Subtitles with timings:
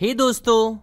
[0.00, 0.76] हे hey दोस्तों,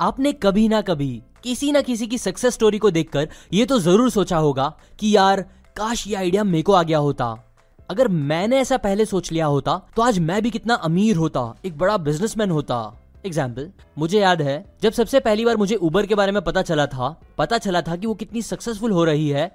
[0.00, 4.10] आपने कभी ना कभी किसी ना किसी की सक्सेस स्टोरी को देखकर ये तो ज़रूर
[4.10, 5.40] सोचा होगा कि यार,
[5.76, 7.26] काश ये आइडिया मेरे को आ गया होता।
[7.90, 11.78] अगर मैंने ऐसा पहले सोच लिया होता तो आज मैं भी कितना अमीर होता, एक
[11.78, 12.80] बड़ा बिजनेसमैन होता।
[13.26, 16.86] एग्ज़ाम्पल मुझे याद है, जब सबसे पहली बार मुझे उबर के बारे में पता चला
[16.86, 19.50] था, पता चला था कि वो कितनी सक्सेसफुल हो रही है,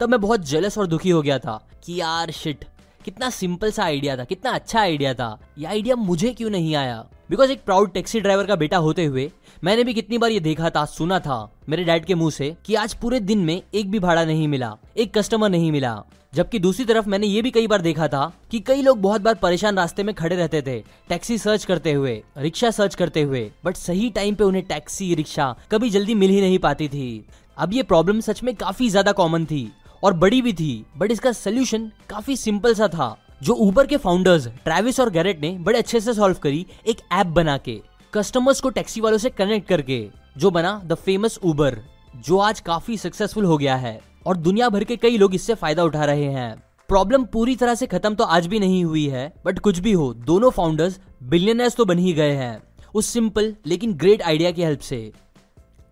[0.00, 2.64] तब मैं बहुत जेलस और दुखी हो गया था कि यार शिट
[3.02, 7.04] कितना सिंपल सा आइडिया था, कितना अच्छा आइडिया था। ये आइडिया मुझे क्यों नहीं आया?
[7.30, 9.30] बिकॉज़ एक प्राउड टैक्सी ड्राइवर का बेटा होते हुए
[9.62, 12.74] मैंने भी कितनी बार ये देखा था, सुना था मेरे डैड के मुँह से कि
[12.74, 16.84] आज पूरे दिन में एक भी भाड़ा नहीं मिला, एक कस्टमर नहीं मिला। जबकि दूसरी
[16.84, 20.02] तरफ़ मैंने ये भी कई बार देखा था कि कई लोग बहुत बार परेशान रास्ते
[20.02, 20.78] में खड़े रहते थे
[21.08, 25.54] टैक्सी सर्च करते हुए रिक्शा सर्च करते हुए बट सही टाइम पे उन्हें टैक्सी रिक्शा
[25.70, 27.24] कभी जल्दी मिल ही नहीं पाती थी।
[27.56, 29.70] अब ये प्रॉब्लम सच में काफ़ी ज़्यादा कॉमन थी।
[30.02, 34.46] और बड़ी भी थी बट इसका सोल्यूशन काफ़ी सिंपल सा था, जो ऊबर के फाउंडर्स
[34.64, 37.80] ट्रेविस और गैरेट ने बड़े अच्छे से सॉल्व करी एक ऐप बना के
[38.12, 41.78] कस्टमर्स को टैक्सी वालों से कनेक्ट करके, जो बना द फ़ेमस ऊबर
[42.16, 45.84] जो आज काफ़ी सक्सेसफुल हो गया है, और दुनिया भर के कई लोग इससे फ़ायदा
[45.84, 49.58] उठा रहे हैं। प्रॉब्लम पूरी तरह से खत्म तो आज भी नहीं हुई है बट
[49.58, 52.62] कुछ भी हो, दोनों फाउंडर्स बिलियनर्स तो बन ही गए हैं,
[52.94, 55.12] उस सिंपल लेकिन ग्रेट आइडिया की हेल्प से।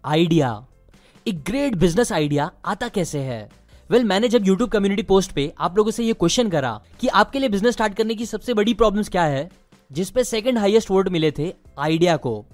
[0.05, 0.53] आइडिया
[1.27, 3.49] एक ग्रेट बिज़नेस आइडिया आता कैसे है?
[3.91, 7.09] वेल well, मैंने जब YouTube कम्युनिटी पोस्ट पे आप लोगों से ये क्वेश्चन करा कि
[7.21, 9.49] आपके लिए बिज़नेस स्टार्ट करने की सबसे बड़ी प्रॉब्लम्स क्या है
[9.91, 12.45] जिसपे सेकंड हाईएस्ट वोट मिले थे आइडिया को।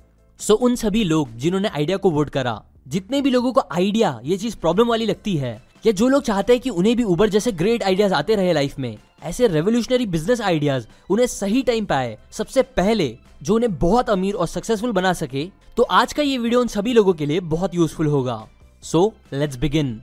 [0.41, 4.19] सो so, उन सभी लोग जिन्होंने आइडिया को वोट करा जितने भी लोगों को आइडिया
[4.25, 5.53] ये चीज़ प्रॉब्लम वाली लगती है
[5.87, 8.79] या जो लोग चाहते हैं कि उन्हें भी उबर जैसे ग्रेट आइडियाज़ आते रहे लाइफ
[8.79, 14.11] में ऐसे रेवोल्यूशनरी बिज़नेस आइडियाज़ उन्हें सही टाइम पे आए सबसे पहले जो उन्हें बहुत
[14.11, 17.41] अमीर और सक्सेसफुल बना सके तो आज का ये वीडियो उन सभी लोगों के लिए
[17.53, 18.45] बहुत यूजफुल होगा।
[18.83, 20.01] So let's begin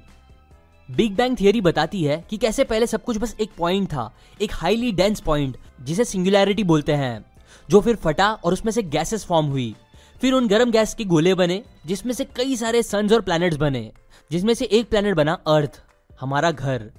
[0.89, 4.51] big bang theory बताती है कि कैसे पहले सब कुछ बस एक पॉइंट था, एक
[4.53, 7.25] हाईली डेंस पॉइंट जिसे सिंगुलैरिटी बोलते हैं,
[7.69, 9.75] जो फिर फटा और उसमें से गैसेस फॉर्म हुई।
[10.21, 13.91] फिर उन गर्म गैस के गोले बने, जिसमें से कई सारे सन्स और प्लैनेट्स बने,
[14.31, 15.81] जिसमें से एक प्लैनेट बना अर्थ
[16.21, 16.89] हमारा घर,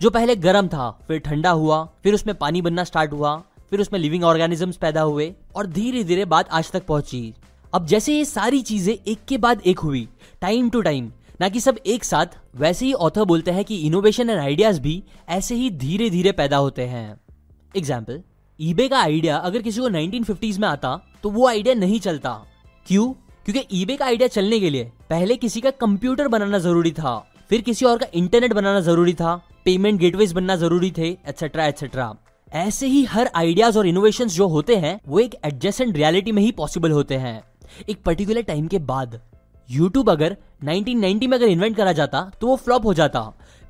[0.00, 3.36] जो पहले गर्म था, फिर ठंडा हुआ, फिर उसमें पानी बनना स्टार्ट हुआ,
[3.70, 7.34] फिर उसमें लिविंग ऑर्गेनिजम्स पैदा हुए और धीरे धीरे बात आज तक पहुँची।
[7.74, 10.08] अब जैसे ये सारी चीज़ें एक के बाद एक हुई
[10.40, 11.10] टाइम टू टाइम
[11.40, 12.26] ना कि सब एक साथ,
[12.56, 16.56] वैसे ही ऑथर बोलते हैं कि इनोवेशन एंड आइडियाज़ भी ऐसे ही धीरे धीरे पैदा
[16.56, 17.20] होते हैं।
[17.76, 18.22] एग्ज़ाम्पल
[18.60, 22.30] ईबे का आइडिया अगर किसी को 1950s में आता तो वो आइडिया नहीं चलता।
[22.86, 23.12] क्यों?
[23.46, 27.18] क्योंकि ईबे का आइडिया चलने के लिए पहले किसी का कंप्यूटर बनाना ज़रूरी था,
[27.50, 32.14] फिर किसी और का इंटरनेट बनाना ज़रूरी था पेमेंट गेटवेज बनना ज़रूरी थे एक्सेट्रा एक्सेट्रा
[32.52, 36.50] ऐसे ही हर आइडियाज़ और इनोवेशन जो होते हैं, वो एक एडजस्टेंट रियलिटी में ही
[36.52, 37.42] पॉसिबल होते हैं।
[37.88, 39.20] एक पर्टिकुलर टाइम के बाद।
[39.68, 43.20] यूट्यूब अगर 1990 में अगर इन्वेंट करा जाता तो वो फ्लॉप हो जाता।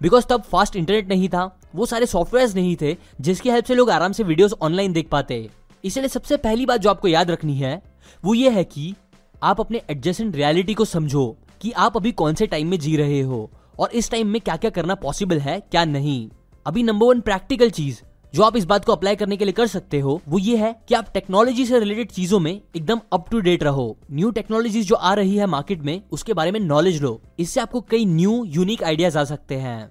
[0.01, 3.91] बिकॉज़ तब फास्ट इंटरनेट नहीं था, वो सारे सॉफ्टवेयर नहीं थे, जिसकी हेल्प से लोग
[3.91, 5.49] आराम से वीडियोस ऑनलाइन देख पाते।
[5.85, 7.83] इसलिए सबसे पहली बात जो आपको याद रखनी है,
[8.25, 8.95] वो ये है कि
[9.43, 13.21] आप अपने एडजस्टेंट रियलिटी को समझो कि आप अभी कौन से टाइम में जी रहे
[13.21, 16.29] हो, और इस टाइम में क्या क्या करना पॉसिबल है, क्या नहीं।
[16.67, 18.01] अभी नंबर वन प्रैक्टिकल चीज़
[18.35, 20.75] जो आप इस बात को अप्लाई करने के लिए कर सकते हो, वो ये है
[20.89, 24.95] कि आप टेक्नोलॉजी से रिलेटेड चीज़ों में एकदम अप टू डेट रहो। न्यू टेक्नोलॉजीज़ जो
[24.95, 28.83] आ रही है मार्केट में, उसके बारे में नॉलेज लो। इससे आपको कई न्यू यूनिक
[28.83, 29.91] आइडियाज़ आ सकते हैं।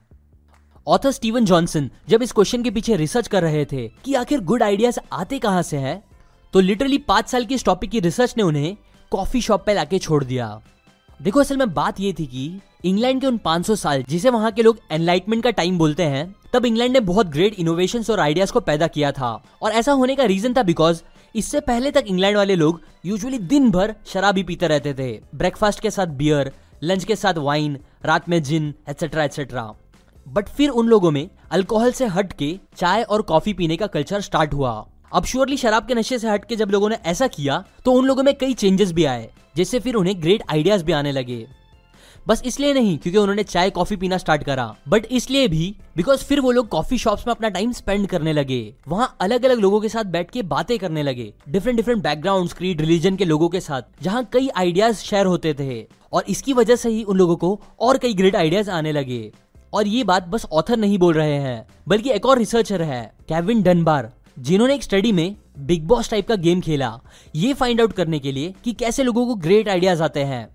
[0.87, 4.63] ऑथर स्टीवन जॉनसन जब इस क्वेश्चन के पीछे रिसर्च कर रहे थे कि आखिर गुड
[4.63, 6.01] आइडियाज़ आते कहाँ से है
[6.53, 8.75] तो लिटरली पाँच साल की इस टॉपिक की रिसर्च ने उन्हें
[9.11, 10.61] कॉफ़ी शॉप पे लाके छोड़ दिया।
[11.19, 14.63] देखो, असल में बात ये थी कि इंग्लैंड के उन 500 साल, जिसे वहाँ के
[14.63, 18.59] लोग एनलाइटमेंट का टाइम बोलते हैं, तब इंग्लैंड ने बहुत ग्रेट इनोवेशन और आइडियाज़ को
[18.59, 19.29] पैदा किया था।
[19.61, 21.01] और ऐसा होने का रीजन था बिकॉज़
[21.35, 25.79] इससे पहले तक इंग्लैंड वाले लोग यूजुअली दिन भर शराब ही पीते रहते थे। ब्रेकफास्ट
[25.79, 26.51] के साथ बियर
[26.83, 29.71] लंच के साथ वाइन रात में जिन एक्सेट्रा एक्सेट्रा
[30.27, 34.21] बट फिर उन लोगों में अल्कोहल से हट के चाय और कॉफ़ी पीने का कल्चर
[34.21, 37.63] स्टार्ट हुआ। अब श्योरली शराब के नशे से हट के जब लोगों ने ऐसा किया
[37.85, 41.11] तो उन लोगों में कई चेंजेस भी आए, जिससे फिर उन्हें ग्रेट आइडियाज़ भी आने
[41.11, 41.45] लगे।
[42.27, 46.39] बस इसलिए नहीं, क्योंकि उन्होंने चाय, कॉफ़ी पीना स्टार्ट करा। बट इसलिए भी बिकॉज़ फिर
[46.39, 49.89] वो लोग कॉफ़ी शॉप्स में अपना टाइम स्पेंड करने लगे। वहाँ अलग अलग लोगों के
[49.89, 53.81] साथ बैठ के बातें करने लगे। Different different background creed religion के लोगों के साथ,
[54.01, 57.97] जहाँ कई आइडियाज़ शेयर होते थे। और इसकी वजह से ही उन लोगों को और
[57.97, 59.31] कई ग्रेट आइडियाज़ आने लगे।
[59.73, 63.61] और ये बात बस ऑथर नहीं बोल रहे हैं, बल्कि एक और रिसर्चर है कैविन
[63.63, 66.99] डनबार जिन्होंने एक स्टडी में बिग बॉस टाइप का गेम खेला।
[67.35, 70.47] ये फाइंड आउट करने के लिए कि कैसे लोगों को ग्रेट आइडियाज़ आते हैं।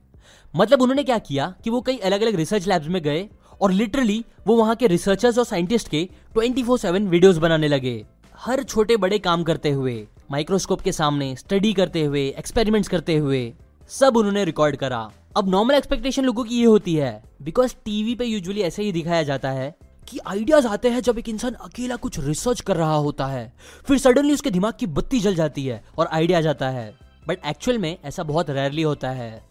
[0.55, 3.29] मतलब उन्होंने क्या किया कि वो कई अलग अलग रिसर्च लैब्स में गए
[3.61, 8.05] और लिटरली वो वहाँ के रिसर्चर्स और साइंटिस्ट के 24/7 वीडियोस बनाने लगे।
[8.39, 13.53] हर छोटे बड़े काम करते हुए माइक्रोस्कोप के सामने स्टडी करते हुए एक्सपेरिमेंट्स करते हुए,
[13.91, 18.25] सब उन्होंने रिकॉर्ड करा। अब नॉर्मल एक्सपेक्टेशन लोगों की ये होती है बिकॉज़ टीवी पे
[18.25, 19.75] यूजुअली ऐसे ही दिखाया जाता है
[20.09, 23.53] कि आइडियाज़ आते हैं जब एक इंसान अकेला कुछ रिसर्च कर रहा होता है।
[23.85, 26.93] फिर सडनली उसके दिमाग की बत्ती जल जाती है और आइडिया जाता है।
[27.29, 29.50] बट एक्चुअल में ऐसा बहुत रेयरली होता है।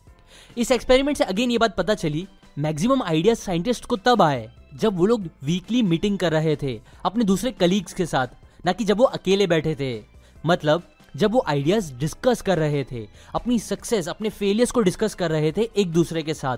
[0.57, 2.27] इस एक्सपेरिमेंट से अगेन ये बात पता चली
[2.57, 7.23] मैक्सिमम आइडियाज़ साइंटिस्ट को तब आए, जब वो लोग वीकली मीटिंग कर रहे थे, अपने
[7.23, 8.27] दूसरे कलीग्स के साथ,
[8.65, 9.99] ना कि जब वो अकेले बैठे थे।
[10.45, 10.83] मतलब
[11.15, 15.51] जब वो आइडियाज़ डिस्कस कर रहे थे, अपनी सक्सेस अपने फेलियर्स को डिस्कस कर रहे
[15.51, 16.57] थे एक दूसरे के साथ।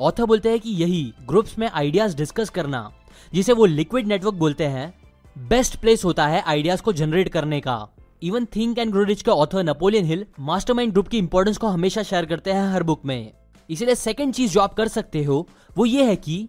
[0.00, 2.90] ऑथर बोलते हैं कि यही ग्रुप्स में आइडियाज़ डिस्कस करना,
[3.32, 4.92] जिसे वो लिक्विड नेटवर्क बोलते हैं
[5.36, 7.76] बेस्ट प्लेस होता है आइडियाज़ को जनरेट करने का।
[8.22, 12.02] Even think and grow rich के author Napoleon Hill mastermind group की इंपॉर्टेंस को हमेशा
[12.02, 13.32] शेयर करते हैं हर बुक में।
[13.68, 16.48] इसलिए सेकंड चीज़ जो आप कर सकते हो, वो ये है कि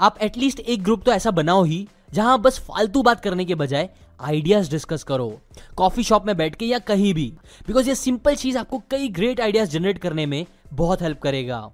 [0.00, 3.88] आप एटलीस्ट एक ग्रुप तो ऐसा बनाओ ही, जहाँ बस फालतू बात करने के बजाय
[4.20, 5.28] आइडियाज़ डिस्कस करो।
[5.76, 7.32] कॉफ़ी शॉप में बैठ के या कहीं भी।
[7.66, 11.70] बिकॉज़ ये सिंपल चीज़ आपको कई ग्रेट आइडियाज़ जनरेट करने में बहुत हेल्प करेगा।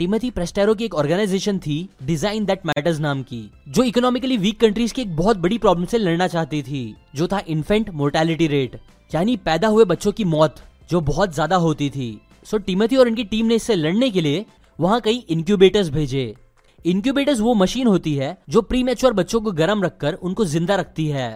[0.00, 4.94] टिमथी प्रेस्टेरो की एक ऑर्गेनाइजेशन थी डिज़ाइन दैट मैटर्स नाम की जो इकोनॉमिकली वीक कंट्रीज़
[4.94, 6.80] की एक बहुत बड़ी प्रॉब्लम से लड़ना चाहती थी
[7.14, 8.78] जो था इन्फेंट मोर्टेलिटी रेट
[9.10, 10.56] यानी पैदा हुए बच्चों की मौत
[10.90, 12.08] जो बहुत ज़्यादा होती थी।
[12.46, 14.44] सो टिमथी और इनकी टीम ने इससे लड़ने के लिए
[14.78, 16.24] वहाँ कई इंक्यूबेटर्स भेजे।
[16.84, 21.30] इंक्यूबेटर्स वो मशीन होती है जो प्री बच्चों को गर्म रखकर उनको ज़िंदा रखती है।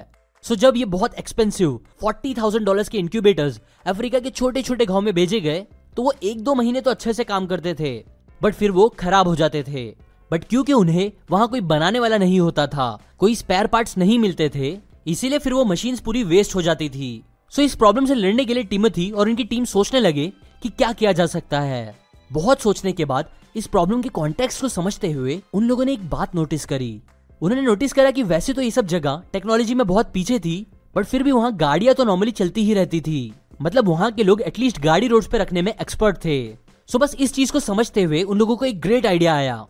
[0.44, 4.86] सो so, जब ये बहुत एक्सपेंसिव फोर्टी थाउज़ेंड डॉलर के इंक्यूबेटर्स अफ्रीका के छोटे छोटे
[4.86, 5.64] गाँव में भेजे गए
[5.96, 7.94] तो वो एक दो महीने तो अच्छे से काम करते थे।
[8.42, 9.86] बट फिर वो खराब हो जाते थे।
[10.30, 14.48] बट क्योंकि उन्हें वहाँ कोई बनाने वाला नहीं होता था, कोई स्पेयर पार्ट्स नहीं मिलते
[14.54, 17.22] थे, इसीलिए फिर वो मशीन पूरी वेस्ट हो जाती थी।
[17.52, 20.92] सो इस प्रॉब्लम से लड़ने के लिए टिमथी और उनकी टीम सोचने लगे कि क्या
[20.92, 21.94] किया जा सकता है।
[22.30, 26.08] बहुत सोचने के बाद इस प्रॉब्लम के कॉन्टेक्स्ट को समझते हुए उन लोगों ने एक
[26.10, 27.00] बात नोटिस करी।
[27.42, 30.66] उन्होंने नोटिस करा कि वैसे तो ये सब जगह टेक्नोलॉजी में बहुत पीछे थी,
[30.96, 34.42] बट फिर भी वहाँ गाड़ियाँ तो नॉर्मली चलती ही रहती थी। मतलब वहाँ के लोग
[34.42, 38.22] एटलीस्ट गाड़ी रोड पे रखने में एक्सपर्ट थे। सो बस इस चीज़ को समझते हुए
[38.22, 39.64] उन लोगों को एक ग्रेट आइडिया आया।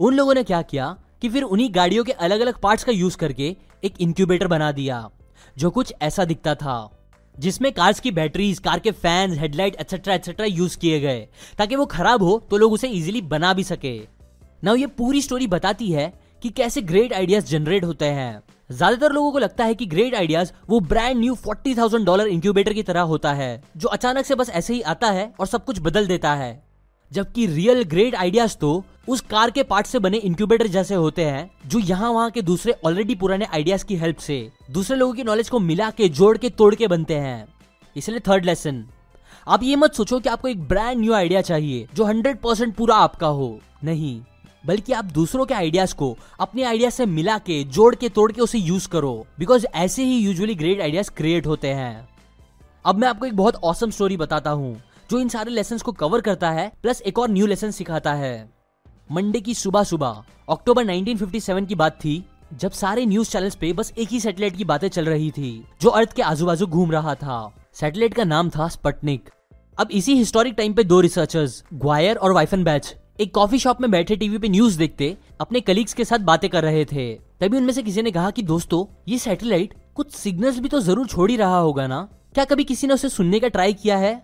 [0.00, 3.16] उन लोगों ने क्या किया कि फिर उन्हीं गाड़ियों के अलग अलग पार्ट्स का यूज़
[3.16, 5.08] करके एक इंक्यूबेटर बना दिया,
[5.56, 6.90] जो कुछ ऐसा दिखता था,
[7.36, 11.28] जिसमें कार्स की बैटरीज कार के fans headlight etcetera etcetera use किए गए,
[11.58, 13.98] ताकि वो खराब हो तो लोग उसे इजीली बना भी सके।
[14.64, 16.12] ना ये पूरी स्टोरी बताती है
[16.42, 20.52] कि कैसे ग्रेट आइडियाज़ जनरेट होते हैं। ज़्यादातर लोगों को लगता है कि ग्रेट आइडियाज़
[20.68, 24.50] वो brand new forty thousand dollar incubator की तरह होता है, जो अचानक से बस
[24.50, 26.62] ऐसे ही आता है और सब कुछ बदल देता है।
[27.10, 31.50] जबकि रियल ग्रेट आइडियाज़ तो उस कार के पार्ट से बने इंक्यूबेटर जैसे होते हैं,
[31.66, 35.48] जो यहाँ वहाँ के दूसरे ऑलरेडी पुराने आइडियाज़ की हेल्प से दूसरे लोगों की नॉलेज
[35.48, 37.46] को मिला के, जोड़ के, तोड़ के बनते हैं।
[37.96, 38.84] इसलिए थर्ड लेसन
[39.46, 42.96] आप ये मत सोचो कि आपको एक ब्रांड न्यू आइडिया चाहिए, जो हंड्रेड परसेंट पूरा
[42.96, 44.20] आपका हो। नहीं
[44.66, 48.40] बल्कि आप दूसरों के आइडियाज़ को, अपने आइडिया से मिला के, जोड़ के, तोड़ के
[48.40, 52.08] उसे यूज़ करो। बिकॉज़ ऐसे ही यूजुअली ग्रेट आइडियाज़ क्रिएट होते हैं।
[52.84, 54.74] अब मैं आपको एक बहुत औसम स्टोरी बताता हूँ,
[55.10, 58.52] जो इन सारे लेसन को कवर करता है प्लस एक और न्यू लेसन सिखाता है।
[59.12, 62.24] मंडे की सुबह सुबह अक्टूबर 1957 की बात थी,
[62.54, 65.88] जब सारे न्यूज़ चैनल्स पे बस एक ही सैटेलाइट की बातें चल रही थी, जो
[65.90, 69.30] अर्थ के आजू बाजू घूम रहा था। सैटेलाइट का नाम था स्पटनिक
[69.78, 73.90] अब इसी हिस्टोरिक टाइम पे दो रिसर्चर्स ग्वायर और वाइफन बैच एक कॉफ़ी शॉप में
[73.90, 77.72] बैठे टीवी पे न्यूज़ देखते, अपने कलीग्स के साथ बातें कर रहे थे। तभी उनमें
[77.72, 81.36] से किसी ने कहा कि, दोस्तों, ये सैटेलाइट कुछ सिग्नल्स भी तो ज़रूर छोड़ ही
[81.36, 82.00] रहा होगा ना?
[82.34, 84.22] क्या कभी किसी ने उसे सुनने का ट्राई किया है?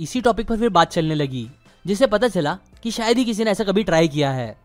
[0.00, 1.46] इसी टॉपिक पर फिर बात चलने लगी,
[1.84, 4.56] जिससे पता चला कि शायद ही किसी ने ऐसा कभी ट्राई किया है।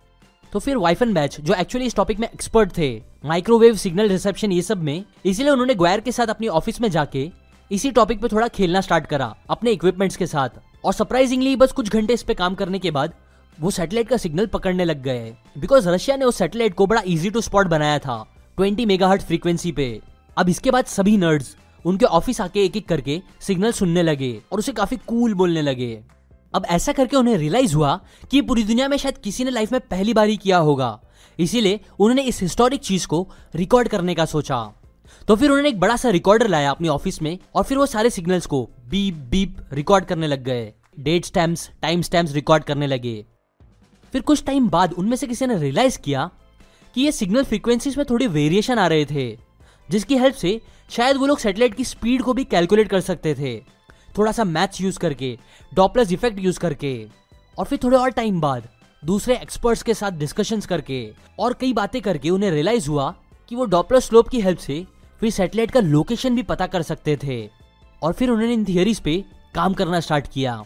[0.54, 2.90] तो फिर वाइफन बैच जो एक्चुअली इस टॉपिक में एक्सपर्ट थे
[3.26, 7.30] माइक्रोवेव सिग्नल रिसेप्शन ये सब में, इसीलिए उन्होंने ग्वायर के साथ अपनी ऑफ़िस में जाके
[7.72, 10.50] इसी टॉपिक पे थोड़ा खेलना स्टार्ट करा, अपने इक्विपमेंट्स के साथ।
[10.86, 13.14] और सरप्राइजिंगली बस कुछ घंटे इस पे काम करने के बाद
[13.60, 17.30] वो सैटेलाइट का सिग्नल पकड़ने लग गए। बिकॉज़ रशिया ने उस सैटेलाइट को बड़ा इजी
[17.30, 18.26] टू स्पॉट बनाया था
[18.58, 20.02] 20 मेगाहर्ट्ज फ्रीक्वेंसी पे।
[20.38, 24.60] अब इसके बाद सभी नर्ड्स उनके ऑफ़िस आके एक एक करके सिग्नल सुनने लगे और
[24.60, 26.04] उसे काफ़ी कूल बोलने लगे।
[26.54, 28.00] अब ऐसा करके उन्हें रियलाइज़ हुआ
[28.32, 31.00] कि पूरी दुनिया में शायद किसी ने लाइफ में पहली बार ही किया होगा।
[31.40, 34.74] इसीलिए उन्होंने इस हिस्टोरिक चीज़ को रिकॉर्ड करने का सोचा।
[35.28, 38.10] तो फिर उन्होंने एक बड़ा सा रिकॉर्डर लाया अपनी ऑफ़िस में और फिर वो सारे
[38.10, 43.26] सिग्नल्स को बीप बीप रिकॉर्ड करने लग गए। Date stamps time stamps record करने लगे।
[44.16, 46.30] फिर कुछ टाइम बाद उनमें से किसी ने रियलाइज़ किया
[46.96, 49.26] कि ये सिग्नल फ्रीक्वेंसीज में थोड़ी वेरिएशन आ रहे थे,
[49.90, 53.58] जिसकी हेल्प से शायद वो लोग सैटेलाइट की स्पीड को भी कैलकुलेट कर सकते थे।
[54.18, 55.38] थोड़ा सा मैथ्स यूज़ करके
[55.74, 56.94] डॉपलस इफ़ेक्ट यूज़ करके,
[57.58, 58.70] और फिर थोड़े और टाइम बाद
[59.04, 61.04] दूसरे एक्सपर्ट्स के साथ डिस्कशन करके
[61.40, 63.14] और कई बातें करके उन्हें रियलाइज़ हुआ
[63.50, 64.86] कि वो डॉपलर स्लोप की हेल्प से
[65.20, 67.44] फिर सैटेलाइट का लोकेशन भी पता कर सकते थे।
[68.02, 69.24] और फिर उन्होंने इन थियरीज पे
[69.56, 70.62] काम करना स्टार्ट किया।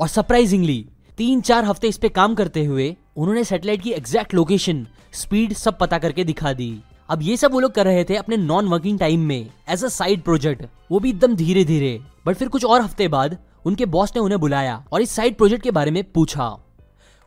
[0.00, 0.84] और सरप्राइजिंगली
[1.20, 2.84] तीन चार हफ़्ते इस पे काम करते हुए
[3.16, 6.68] उन्होंने सैटेलाइट की एग्जैक्ट लोकेशन स्पीड सब पता करके दिखा दी।
[7.10, 9.88] अब ये सब वो लोग कर रहे थे अपने नॉन वर्किंग टाइम में एज अ
[9.88, 11.92] साइड प्रोजेक्ट वो भी एकदम धीरे धीरे
[12.26, 13.36] बट फिर कुछ और हफ़्ते बाद
[13.66, 16.48] उनके बॉस ने उन्हें बुलाया और इस साइड प्रोजेक्ट के बारे में पूछा।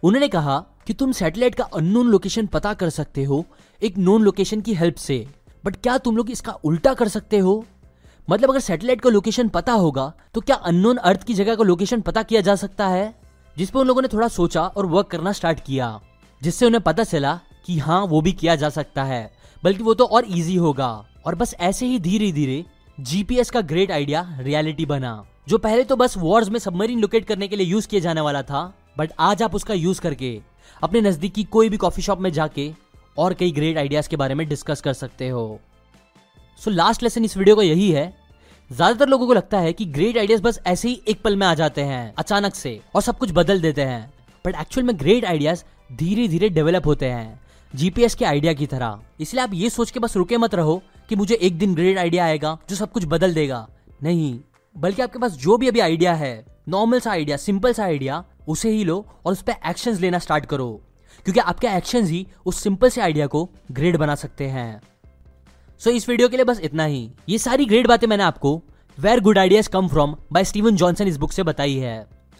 [0.03, 3.45] उन्होंने कहा कि तुम सैटेलाइट का अननोन लोकेशन पता कर सकते हो,
[3.81, 5.25] एक नोन लोकेशन की हेल्प से।
[5.63, 7.63] बट क्या तुम लोग इसका उल्टा कर सकते हो?
[8.27, 12.01] मतलब अगर सैटेलाइट का लोकेशन पता होगा तो क्या अननोन अर्थ की जगह का लोकेशन
[12.01, 13.13] पता किया जा सकता है?
[13.57, 15.99] जिस पर उन लोगों ने थोड़ा सोचा और वर्क करना स्टार्ट किया,
[16.41, 19.31] जिससे उन्हें पता चला कि हाँ वो भी किया जा सकता है।
[19.63, 22.63] बल्कि वो तो और इजी होगा। और बस ऐसे ही धीरे धीरे
[22.99, 27.47] जीपीएस का ग्रेट आइडिया रियलिटी बना, जो पहले तो बस वॉर्स में सबमरीन लोकेट करने
[27.47, 30.39] के लिए यूज़ किया जाने वाला था बट आज आप उसका यूज़ करके,
[30.83, 32.71] अपने नजदीकी कोई भी कॉफ़ी शॉप में जाके
[33.17, 35.59] और कई ग्रेट आइडियाज़ के बारे में डिस्कस कर सकते हो।
[36.61, 38.22] सो लास्ट लेसन इस वीडियो का यही है
[38.73, 41.53] ज़्यादातर लोगों को लगता है कि ग्रेट आइडियाज़ बस ऐसे ही एक पल में आ
[41.53, 44.13] जाते हैं, अचानक से, और सब कुछ बदल देते हैं।
[44.45, 47.39] बट एक्चुअल में ग्रेट आइडियाज़ धीरे धीरे डेवलप होते हैं
[47.73, 51.15] जीपीएस के आइडिया की तरह। इसलिए आप ये सोच के बस रुके मत रहो कि
[51.15, 53.67] मुझे एक दिन ग्रेट आइडिया आएगा जो सब कुछ बदल देगा।
[54.03, 54.39] नहीं,
[54.75, 56.33] बल्कि आपके पास जो भी अभी आइडिया है
[56.69, 60.45] नॉर्मल सा आइडिया सिंपल सा आइडिया उसे ही लो और उस पर एक्शन लेना स्टार्ट
[60.45, 60.69] करो।
[61.25, 64.81] क्योंकि आपके एक्शन ही उस सिंपल से आइडिया को ग्रेड बना सकते हैं।
[65.83, 68.51] सो so, इस वीडियो के लिए बस इतना ही। ये सारी ग्रेट बातें मैंने आपको
[68.97, 71.95] where good ideas come from by Steven Johnson इस बुक से बताई है।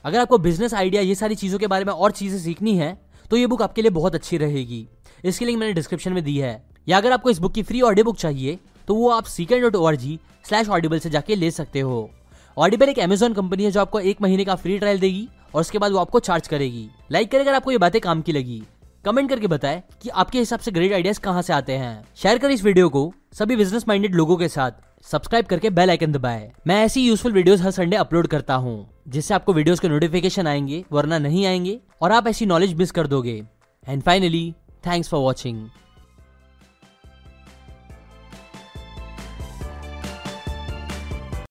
[0.06, 2.94] अगर आपको बिज़नेस आइडिया ये सारी चीज़ों के बारे में और चीज़ें सीखनी है
[3.32, 4.88] तो ये बुक आपके लिए बहुत अच्छी रहेगी।
[5.24, 6.54] इसकी लिंक मैंने डिस्क्रिप्शन में दी है।
[6.88, 8.58] या अगर आपको इस बुक की फ्री ऑडियो बुक चाहिए
[8.88, 12.10] तो वो आप seeker dot O R G slash Audible से जाके ले सकते हो।
[12.58, 15.80] ऑडिबल एक अमेजोन कंपनी है जो आपको एक महीने का फ्री ट्रायल देगी और उसके
[15.80, 18.62] बाद वो आपको चार्ज करेगी। लाइक करें अगर आपको ये बातें काम की लगी।
[19.06, 22.54] कमेंट करके बताएँ कि आपके हिसाब से ग्रेट आइडियाज़ कहाँ से आते हैं। शेयर करें
[22.54, 24.72] इस वीडियो को सभी बिज़नेस माइंडेड लोगों के साथ।
[25.04, 29.34] सब्सक्राइब करके बेल आइकन दबाएँ। मैं ऐसी यूजफुल वीडियोस हर संडे अपलोड करता हूँ, जिससे
[29.34, 33.44] आपको वीडियोस के नोटिफिकेशन आएँगे, वरना नहीं आएँगे, और आप ऐसी नॉलेज मिस कर दोगे।
[33.88, 34.54] And finally
[34.88, 35.68] thanks for watching